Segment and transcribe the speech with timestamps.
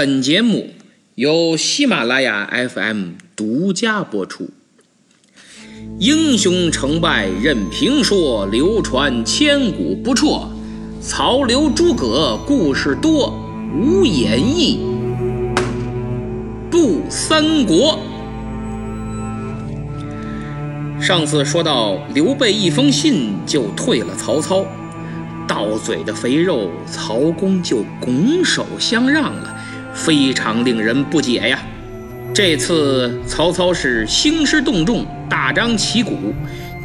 [0.00, 0.68] 本节目
[1.16, 4.48] 由喜马拉雅 FM 独家播出。
[5.98, 10.52] 英雄成败任评说，流传千古不辍。
[11.00, 13.34] 曹刘诸葛故事多，
[13.74, 14.78] 无演义
[16.70, 17.98] 不三国。
[21.00, 24.64] 上次说到刘备一封信就退了曹操，
[25.48, 29.56] 到嘴的肥肉，曹公就拱手相让了。
[29.94, 31.58] 非常令人不解呀！
[32.34, 36.16] 这次曹操是兴师动众，大张旗鼓，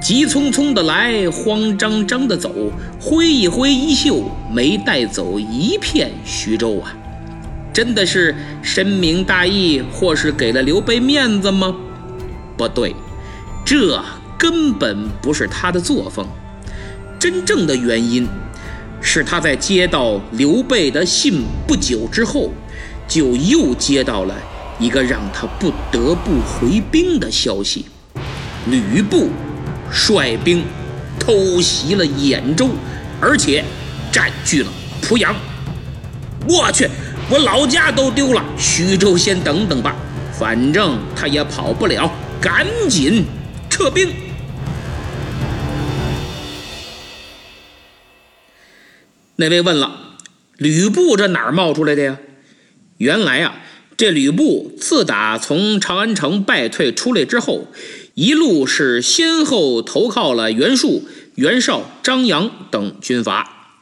[0.01, 2.51] 急匆匆的来，慌张张的走，
[2.99, 6.95] 挥一挥衣袖，没带走一片徐州啊！
[7.71, 11.75] 真的是深明大义，或是给了刘备面子吗？
[12.57, 12.95] 不对，
[13.63, 14.01] 这
[14.37, 16.25] 根本不是他的作风。
[17.19, 18.27] 真正的原因
[19.01, 22.51] 是他在接到刘备的信不久之后。
[23.07, 24.35] 就又接到了
[24.79, 27.85] 一个让他不得不回兵的消息：
[28.67, 29.29] 吕布
[29.91, 30.63] 率兵
[31.19, 32.69] 偷袭了兖州，
[33.21, 33.63] 而且
[34.11, 34.69] 占据了
[35.01, 35.35] 濮阳。
[36.47, 36.89] 我去，
[37.29, 39.95] 我老家都丢了，徐州先等等吧，
[40.33, 43.25] 反正他也跑不了，赶紧
[43.69, 44.11] 撤兵。
[49.35, 50.17] 那位问了，
[50.57, 52.17] 吕布这哪儿冒出来的呀？
[53.03, 53.61] 原来啊，
[53.97, 57.67] 这吕布自打从长安城败退出来之后，
[58.13, 61.03] 一路是先后投靠了袁术、
[61.35, 63.75] 袁绍、张扬等军阀，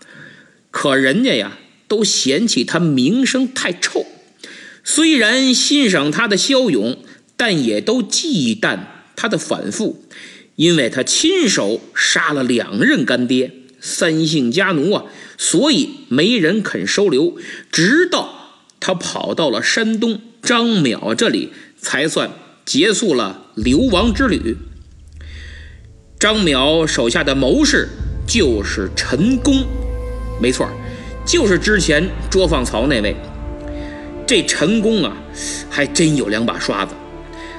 [0.72, 4.08] 可人家呀都嫌弃他名声太臭。
[4.84, 6.98] 虽然欣赏他的骁勇，
[7.38, 8.80] 但也都忌惮
[9.16, 10.04] 他的反复，
[10.56, 15.04] 因为他亲手杀了两任干爹，三姓家奴啊，
[15.38, 17.38] 所以没人肯收留。
[17.72, 18.41] 直到。
[18.82, 22.32] 他跑到了山东张邈这里，才算
[22.66, 24.58] 结束了流亡之旅。
[26.20, 27.88] 张邈手下的谋士
[28.28, 29.64] 就是陈宫，
[30.42, 30.68] 没错，
[31.26, 33.16] 就是之前捉放曹那位。
[34.26, 35.16] 这陈宫啊，
[35.70, 36.94] 还真有两把刷子，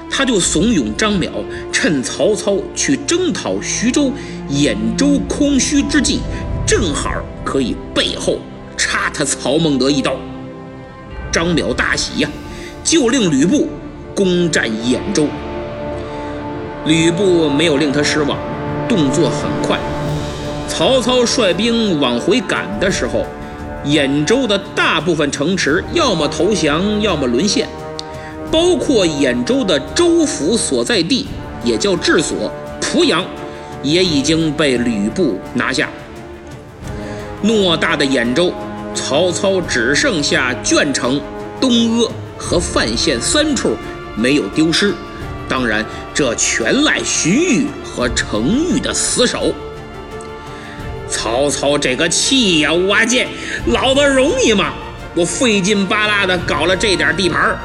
[0.09, 1.29] 他就怂恿张邈
[1.71, 4.11] 趁曹操去征讨徐州、
[4.49, 6.19] 兖州空虚之际，
[6.67, 8.39] 正好可以背后
[8.75, 10.17] 插他曹孟德一刀。
[11.33, 12.29] 张邈大喜呀，
[12.83, 13.67] 就令吕布
[14.15, 15.25] 攻占兖州。
[16.85, 18.37] 吕布没有令他失望，
[18.87, 19.79] 动作很快。
[20.67, 23.25] 曹操率兵往回赶的时候，
[23.83, 27.67] 兖州的大部分城池要么投降，要么沦陷，
[28.51, 31.25] 包括兖州的州府所在地，
[31.63, 33.25] 也叫治所濮阳，
[33.81, 35.89] 也已经被吕布拿下。
[37.43, 38.53] 偌大的兖州。
[38.93, 41.19] 曹操只剩下鄄城、
[41.59, 43.75] 东阿和范县三处
[44.15, 44.93] 没有丢失，
[45.47, 49.53] 当然这全赖荀彧和程昱的死守。
[51.09, 52.73] 曹操这个气呀！
[52.73, 53.27] 我这
[53.67, 54.73] 老子容易吗？
[55.15, 57.55] 我费劲巴拉的搞了这点地盘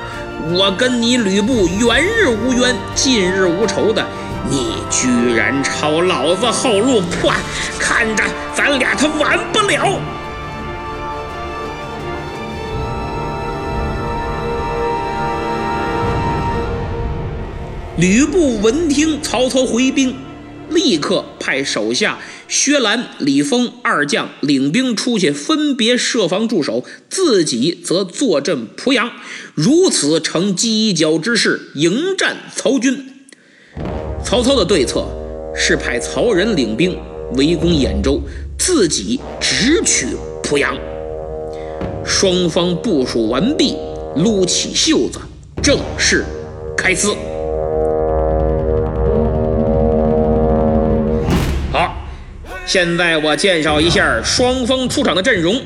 [0.53, 4.07] 我跟你吕布远日无冤，近日无仇的，
[4.51, 7.33] 你居然抄老子后路破，
[7.79, 8.23] 看着
[8.55, 9.99] 咱俩他完不了！
[17.99, 20.15] 吕布闻听曹操回兵，
[20.71, 22.17] 立刻派手下
[22.47, 29.11] 薛兰、李丰二将领兵出去，分别设防驻守，自己则坐镇濮阳，
[29.53, 33.05] 如此成犄角之势迎战曹军。
[34.25, 35.05] 曹操的对策
[35.53, 36.97] 是派曹仁领兵
[37.33, 38.23] 围攻兖州，
[38.57, 40.07] 自己直取
[40.41, 40.79] 濮阳。
[42.05, 43.75] 双方部署完毕，
[44.15, 45.19] 撸起袖子，
[45.61, 46.25] 正式
[46.77, 47.13] 开撕。
[52.69, 55.59] 现在我介绍一下双方出场的阵容。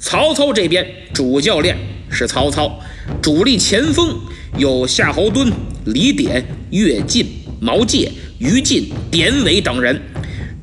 [0.00, 0.84] 曹操这边
[1.14, 1.76] 主教练
[2.10, 2.80] 是曹操，
[3.22, 4.18] 主力前锋
[4.58, 5.48] 有夏侯惇、
[5.84, 7.24] 李典、乐进、
[7.60, 8.10] 毛玠、
[8.40, 10.02] 于禁、典韦等人。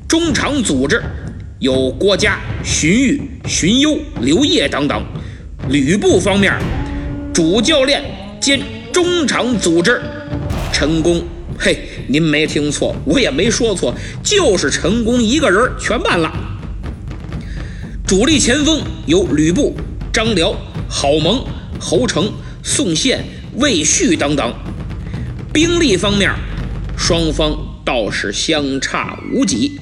[0.06, 1.02] 中场组织
[1.58, 5.02] 有郭嘉、荀彧、荀攸、刘烨等等。
[5.70, 6.52] 吕布方面，
[7.32, 8.04] 主教练
[8.38, 8.60] 兼
[8.92, 9.98] 中场组织
[10.70, 11.24] 陈宫。
[11.60, 16.32] 嘿，您没听错，我也没说错，就是陈宫一个人全办了。
[18.06, 19.76] 主力前锋有吕布、
[20.12, 20.54] 张辽、
[20.88, 21.44] 郝萌、
[21.80, 22.32] 侯成、
[22.62, 23.24] 宋宪、
[23.56, 24.54] 魏续等等。
[25.52, 26.32] 兵力方面，
[26.96, 29.80] 双方倒是相差无几。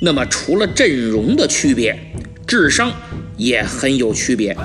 [0.00, 1.98] 那么，除了阵容的区别，
[2.46, 2.92] 智商
[3.36, 4.56] 也很有区别。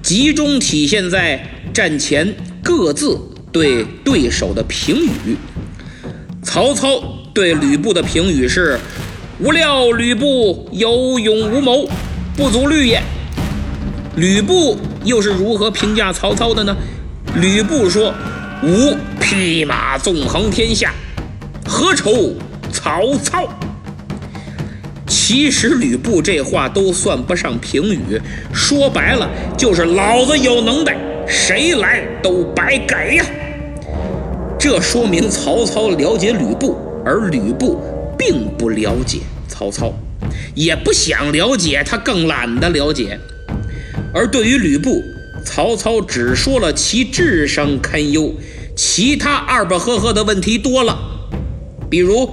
[0.00, 1.44] 集中体现在
[1.74, 3.18] 战前各自
[3.52, 5.36] 对对手的评语。
[6.42, 7.02] 曹操
[7.32, 8.78] 对吕布的评语是
[9.38, 11.88] ：“吾料吕布有勇无谋，
[12.36, 13.00] 不足虑也。”
[14.16, 16.76] 吕布又是如何评价曹操的呢？
[17.36, 18.12] 吕布说
[18.62, 20.92] ：“吾匹马纵横天下，
[21.66, 22.34] 何愁
[22.72, 23.48] 曹操？”
[25.06, 28.20] 其实吕布这话都算不上评语，
[28.52, 30.94] 说白了就是老子有能耐，
[31.26, 33.24] 谁来都白给呀。
[34.58, 37.80] 这说明曹操了解吕布，而吕布
[38.16, 39.92] 并不了解曹操，
[40.54, 43.18] 也不想了解，他更懒得了解。
[44.14, 45.02] 而对于吕布，
[45.44, 48.32] 曹操只说了其智商堪忧，
[48.76, 50.96] 其他二不呵呵的问题多了。
[51.90, 52.30] 比如，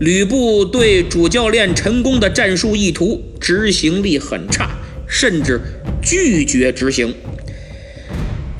[0.00, 4.70] 吕布对主教练陈宫的战术意图执行力很差，
[5.06, 5.60] 甚至
[6.02, 7.14] 拒绝执行。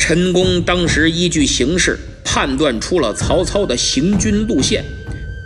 [0.09, 4.85] 陈宫当时依据形势判断出了曹操的行军路线，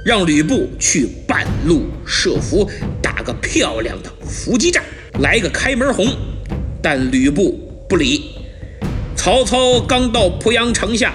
[0.04, 2.70] 让吕布去半路设伏，
[3.00, 4.84] 打个漂亮的伏击战，
[5.20, 6.06] 来个开门红。
[6.82, 7.58] 但吕布
[7.88, 8.32] 不理。
[9.16, 11.14] 曹操刚到濮阳城下，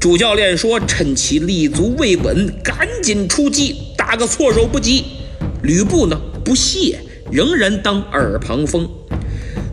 [0.00, 5.04] 主教练说：“趁其立足未稳，赶紧出击，打个措手不及。”
[5.62, 6.98] 吕布呢不屑，
[7.30, 8.88] 仍然当耳旁风。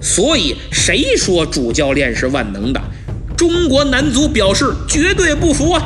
[0.01, 2.81] 所以谁说主教练是万能的？
[3.37, 5.81] 中国男足表示绝对不服啊！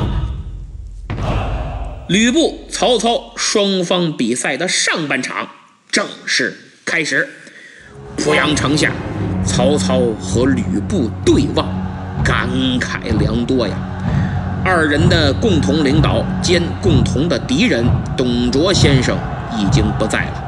[2.08, 5.48] 吕布、曹操双方比赛的上半场
[5.90, 7.28] 正式开始，
[8.16, 8.92] 濮阳城下。
[9.44, 11.66] 曹操和吕布对望，
[12.22, 12.48] 感
[12.78, 13.74] 慨良多呀。
[14.64, 17.84] 二人的共同领导兼共同的敌人
[18.16, 19.16] 董卓先生
[19.58, 20.42] 已经不在了，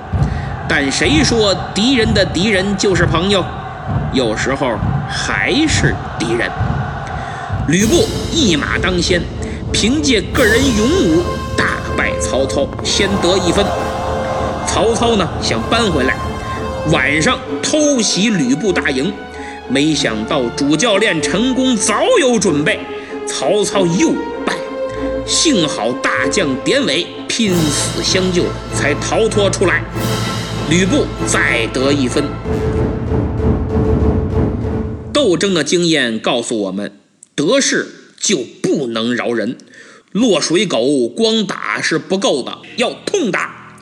[0.69, 3.45] 但谁说敌人的敌人就是朋友？
[4.13, 4.79] 有时候
[5.09, 6.49] 还是敌人。
[7.69, 9.23] 吕布一马当先，
[9.73, 11.23] 凭借个人勇武
[11.57, 13.65] 大败曹操，先得一分。
[14.67, 16.17] 曹操呢，想扳回来。
[16.91, 19.13] 晚上偷袭吕布大营，
[19.69, 22.81] 没想到主教练陈宫早有准备，
[23.27, 24.11] 曹操又
[24.45, 24.55] 败，
[25.25, 28.43] 幸好大将典韦拼死相救，
[28.75, 29.85] 才逃脱出来。
[30.69, 32.25] 吕布再得一分。
[35.13, 36.91] 斗争的经验告诉我们，
[37.35, 37.89] 得势
[38.19, 39.57] 就不能饶人，
[40.13, 43.79] 落水狗光打是不够的，要痛打。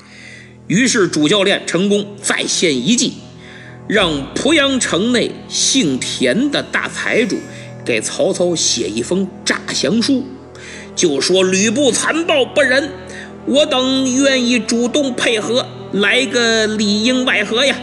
[0.68, 3.14] 于是主教练成功再献一计，
[3.88, 7.36] 让濮阳城内姓田的大财主
[7.84, 10.24] 给曹操写一封诈降书，
[10.94, 12.88] 就说吕布残暴不仁，
[13.46, 17.76] 我等愿意主动配合，来个里应外合呀。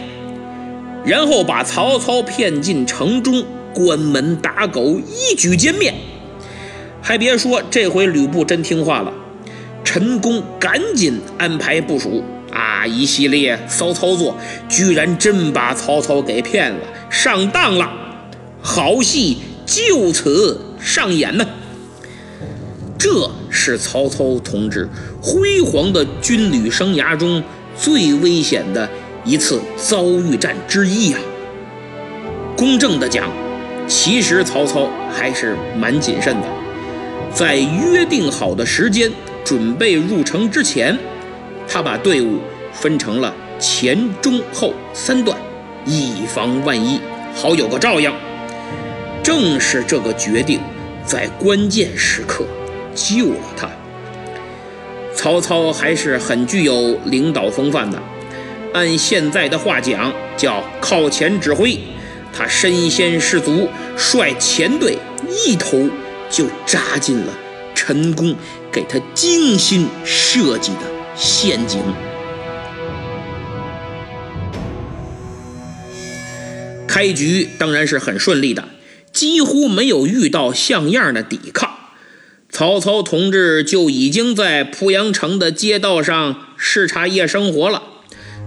[1.04, 3.44] 然后把曹操骗进城中，
[3.74, 5.94] 关门打狗，一举歼灭。
[7.02, 9.12] 还别说，这回吕布真听话了，
[9.84, 12.22] 陈宫赶紧安排部署。
[12.50, 12.86] 啊！
[12.86, 14.34] 一系列骚操作，
[14.70, 16.78] 居然真把曹操给骗了，
[17.10, 17.92] 上当了。
[18.62, 19.36] 好戏
[19.66, 21.46] 就此上演呢。
[22.98, 24.88] 这是曹操同志
[25.20, 27.44] 辉煌的军旅生涯中
[27.76, 28.88] 最危险的
[29.26, 31.18] 一次遭遇战之一呀。
[32.56, 33.30] 公正的讲，
[33.88, 36.46] 其实曹操还是蛮谨慎的，
[37.32, 39.10] 在约定好的时间
[39.42, 40.96] 准备入城之前。
[41.66, 42.38] 他把队伍
[42.72, 45.36] 分成了前、中、后三段，
[45.84, 47.00] 以防万一，
[47.34, 48.12] 好有个照应。
[49.22, 50.60] 正是这个决定，
[51.04, 52.44] 在关键时刻
[52.94, 53.68] 救了他。
[55.14, 57.98] 曹操还是很具有领导风范的，
[58.72, 61.78] 按现在的话讲，叫靠前指挥。
[62.38, 64.96] 他身先士卒，率前队
[65.44, 65.90] 一头
[66.30, 67.36] 就扎进了
[67.74, 68.36] 陈宫
[68.70, 70.82] 给他精心设计的。
[71.16, 71.82] 陷阱。
[76.86, 78.68] 开局当然是很顺利的，
[79.12, 81.76] 几乎没有遇到像样的抵抗。
[82.50, 87.82] 曹操同志就已经在濮阳城的街道上视察夜生活了，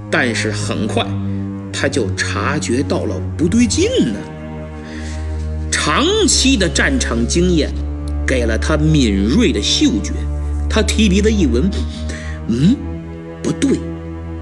[0.09, 1.05] 但是很快
[1.81, 4.19] 他就察觉到了不对劲呢。
[5.71, 7.73] 长期的战场经验
[8.27, 10.11] 给了他敏锐的嗅觉，
[10.69, 11.67] 他提鼻子一闻。
[12.49, 12.75] 嗯，
[13.41, 13.79] 不对，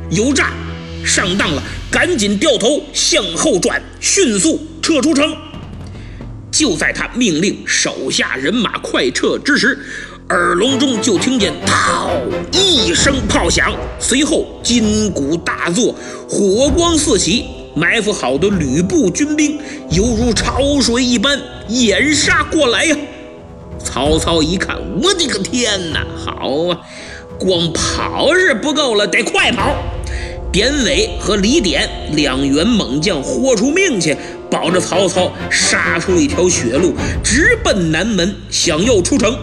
[0.10, 0.52] 有诈，
[1.06, 1.64] 上当了！
[1.90, 5.34] 赶紧掉头向后转，迅速撤出城。
[6.52, 9.80] 就在他命令手下人马快撤之时，
[10.30, 12.12] 耳聋中就听见“嗷”
[12.54, 15.96] 一声炮响，随后金鼓大作，
[16.30, 19.60] 火光四起，埋伏好的吕布军兵
[19.90, 22.96] 犹如潮水一般掩杀过来呀！
[23.84, 26.06] 曹操一看，我的个天哪！
[26.24, 26.78] 好啊，
[27.40, 29.76] 光跑是不够了，得快跑！
[30.52, 34.16] 典韦和李典两员猛将豁出命去，
[34.52, 36.94] 保着曹操杀出一条血路，
[37.24, 39.36] 直奔南门，想要出城。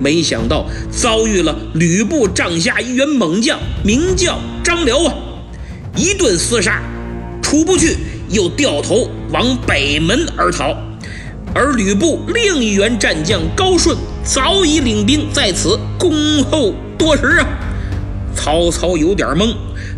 [0.00, 5.14] 没想到遭遇了吕布帐下一员猛将，名叫张辽啊！
[5.94, 6.82] 一顿厮杀，
[7.42, 7.96] 出不去，
[8.30, 10.74] 又掉头往北门而逃。
[11.52, 16.12] 而吕布另一员战将高顺早已领兵在此恭
[16.44, 17.46] 候多时啊！
[18.34, 19.52] 曹操有点懵，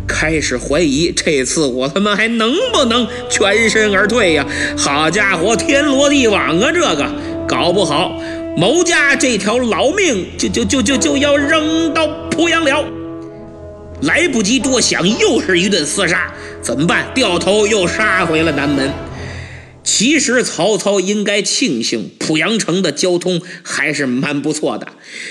[0.07, 4.45] 开始怀疑这次我他妈还能不能全身而退呀？
[4.75, 6.71] 好家伙，天罗地网啊！
[6.73, 7.09] 这个
[7.47, 8.19] 搞不好，
[8.55, 12.85] 某家这条老命就就就就就要扔到濮阳了。
[14.01, 16.31] 来不及多想，又是一顿厮杀，
[16.61, 17.07] 怎么办？
[17.15, 18.91] 掉头又杀回了南门。
[19.83, 24.87] 其实曹操应该庆幸濮阳城的交通还是蛮不错的。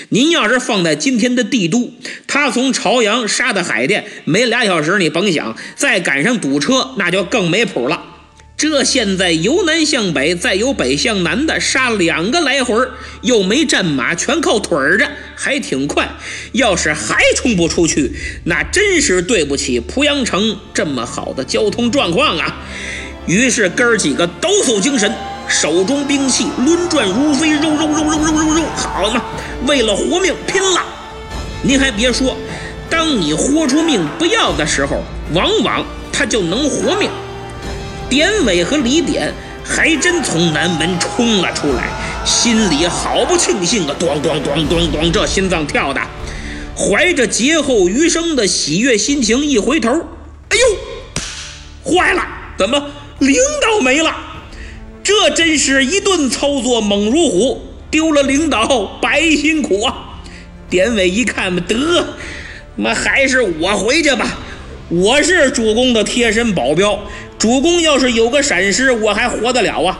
[0.09, 1.93] 您要是放在今天的帝都，
[2.27, 8.12] 他从朝阳杀到海淀没俩小时，你甭想，再赶上堵车，那就更没谱了。
[8.55, 12.75] 这现在由南向北，再由北向南的杀两个来回，
[13.21, 16.09] 又没战马，全靠腿儿着，还挺快。
[16.53, 18.13] 要是还冲不出去，
[18.45, 22.61] 那真是对不起濮阳城这么好的交通状况啊！
[23.25, 25.13] 于是哥儿几个抖擞精神，
[25.47, 29.21] 手中兵器轮转如飞，肉肉肉肉肉肉肉，好嘛，
[29.67, 30.81] 为了活命拼了！
[31.63, 32.37] 您还别说，
[32.89, 37.09] 当你豁出命不要的时候，往往他就能活命。
[38.13, 41.89] 典韦和李典还真从南门冲了出来，
[42.23, 43.95] 心里好不庆幸啊！
[43.99, 45.99] 咣咣咣咣咣，这心脏跳的，
[46.77, 49.89] 怀着劫后余生的喜悦心情，一回头，
[50.49, 52.23] 哎呦，坏了，
[52.55, 52.91] 怎么？
[53.17, 54.15] 领导没了，
[55.01, 60.19] 这真是一顿操作猛如虎，丢了领导白辛苦啊！
[60.69, 62.05] 典韦一看嘛，得，
[62.75, 64.37] 妈还是我回去吧，
[64.89, 66.99] 我是主公的贴身保镖，
[67.43, 69.99] 主公要是有个闪失，我还活得了啊！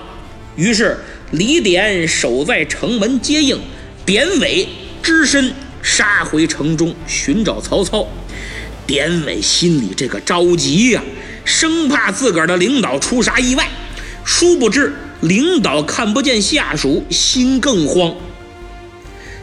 [0.55, 0.97] 于是
[1.31, 3.59] 李典守在城门接应，
[4.05, 4.65] 典韦
[5.01, 8.07] 只身杀回城中寻找曹操。
[8.87, 11.03] 典韦心里这个着急呀！
[11.43, 13.67] 生怕自个儿的领导出啥意外，
[14.23, 18.15] 殊不知领导看不见下属，心更慌。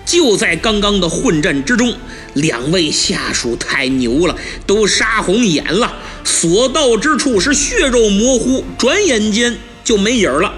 [0.04, 1.94] 就在刚刚的混战之中，
[2.34, 10.52] 两位下属太牛了，都杀红眼了，所到之处是血肉模糊，转眼间就没影了。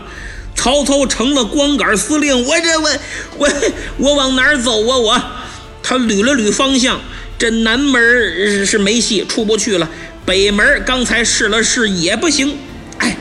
[0.55, 2.91] 曹操成了光杆司令，我这我
[3.39, 3.51] 我
[3.99, 4.97] 我往哪儿走啊？
[4.97, 5.23] 我
[5.83, 7.01] 他捋了捋方向，
[7.37, 9.91] 这南门是没戏，出不去了。
[10.25, 12.57] 北门刚才试了试也不行，
[12.99, 13.17] 哎，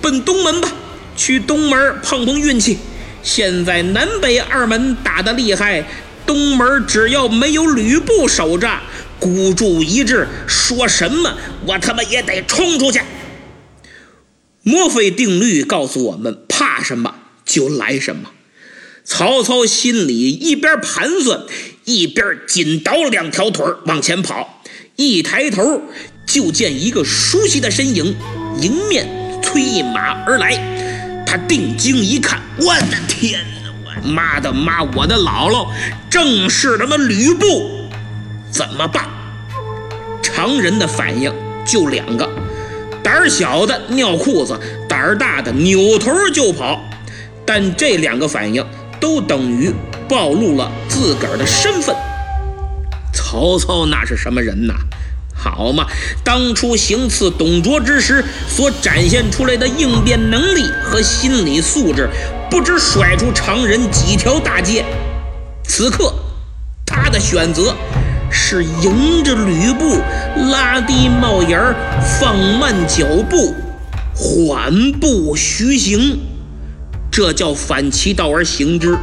[0.00, 0.72] 奔东门吧，
[1.16, 2.78] 去东门碰碰运气。
[3.22, 5.84] 现在南北二门打得厉害，
[6.26, 8.80] 东门只要没有吕布守着，
[9.18, 11.36] 孤注一掷，说什么
[11.66, 13.00] 我他妈也得冲出去。
[14.62, 17.14] 墨菲定律告诉我们：怕什么
[17.44, 18.30] 就来什么。
[19.04, 21.42] 曹操心里一边盘算，
[21.84, 24.62] 一边紧倒两条腿往前跑，
[24.96, 25.82] 一抬头。
[26.24, 28.14] 就见一个熟悉的身影
[28.60, 29.06] 迎面
[29.42, 30.52] 催马而来，
[31.32, 33.70] 他定睛一看，我的天哪！
[34.02, 34.82] 我妈的妈！
[34.82, 35.66] 我的姥姥，
[36.10, 37.88] 正是他妈吕布！
[38.50, 39.08] 怎么办？
[40.22, 41.32] 常人的反应
[41.64, 42.28] 就两个：
[43.02, 46.78] 胆儿小的尿裤子，胆儿大的扭头就跑。
[47.46, 48.62] 但这两个反应
[49.00, 49.72] 都等于
[50.06, 51.96] 暴露了自个儿的身份。
[53.10, 54.74] 曹操那是什么人呐？
[55.42, 55.88] 好嘛，
[56.22, 62.08] 当初行刺董卓之时所展现出来的应变能力和心理素质，
[62.48, 64.84] 不知甩出常人几条大街。
[65.64, 66.14] 此刻，
[66.86, 67.74] 他的选择
[68.30, 69.98] 是迎着吕布，
[70.52, 71.74] 拉低帽檐儿
[72.20, 73.52] 放慢脚步，
[74.14, 76.20] 缓步徐行，
[77.10, 78.96] 这叫反其道而行之。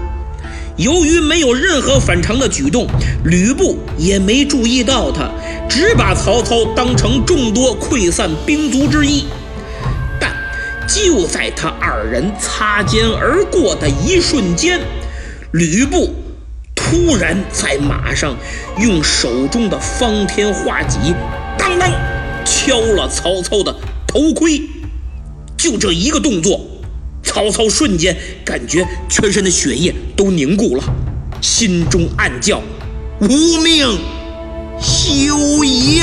[0.79, 2.87] 由于没有任何反常的举动，
[3.25, 5.29] 吕布也没注意到他，
[5.69, 9.25] 只把曹操当成众多溃散兵卒之一。
[10.21, 10.33] 但
[10.87, 14.79] 就在他二人擦肩而过的一瞬间，
[15.51, 16.15] 吕布
[16.73, 18.37] 突然在马上
[18.79, 21.13] 用手中的方天画戟
[21.57, 21.91] 当当
[22.45, 23.75] 敲了曹操的
[24.07, 24.61] 头盔。
[25.57, 26.68] 就这一个动作。
[27.23, 30.83] 曹操瞬间感觉全身的血液都凝固了，
[31.41, 32.61] 心中暗叫
[33.21, 33.27] ：“无
[33.61, 33.97] 命，
[34.81, 36.01] 休矣！”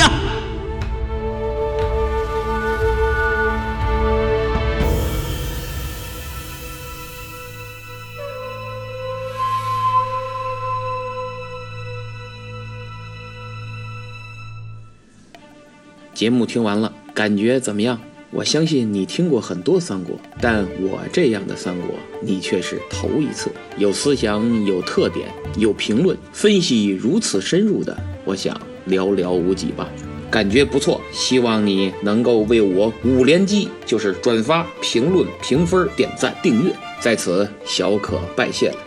[16.13, 17.99] 节目听完了，感觉怎么样？
[18.29, 23.49] 我相信你听过很多三国，但我这样的三国，你却是头一次。
[23.77, 28.53] 有思想、有特点、有评论分析如此深入的，我想
[28.87, 29.89] 寥寥无几吧。
[30.29, 38.77] 感觉不错，希望你能够为我五连击，就是转发、评论、评分、点赞、订阅，在此小可拜谢了。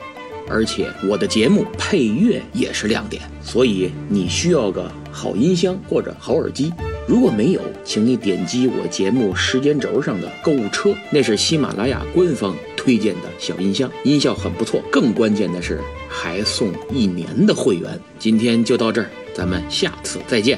[0.46, 6.70] 而且我的节目配乐也是亮点，所以你需要个好音箱或者好耳机。
[7.10, 14.80] 如果没有，请你点击我节目时间轴上的购物车，那是喜马拉雅官方推荐的小音箱，音效很不错。
[14.92, 17.98] 更关键的是还送一年的会员。
[18.16, 20.56] 今天就到这儿，咱们下次再见。